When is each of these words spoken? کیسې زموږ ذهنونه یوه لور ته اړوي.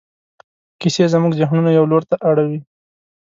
کیسې 0.79 1.05
زموږ 1.13 1.31
ذهنونه 1.39 1.69
یوه 1.77 1.89
لور 1.91 2.03
ته 2.09 2.15
اړوي. 2.29 2.59